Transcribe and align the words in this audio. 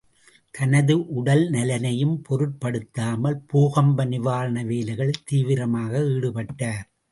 தனது 0.55 0.93
உடல்நலனையும் 1.15 2.15
பொருட்படுத்தாமல், 2.21 3.37
பூகம்ப 3.53 4.05
நிவாரண 4.05 4.63
வேலைகளில் 4.63 5.23
தீவிரமாக 5.25 6.03
ஈடுபட்டார். 6.09 6.83